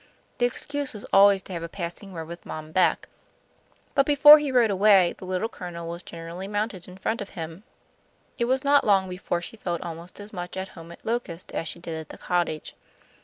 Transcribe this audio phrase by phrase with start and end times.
[0.39, 3.07] The excuse was always to have a passing word with Mom Beck.
[3.93, 7.61] But before he rode away, the Little Colonel was generally mounted in front of him.
[8.39, 11.67] It was not long before she felt almost as much at home at Locust as
[11.67, 12.75] she did at the cottage.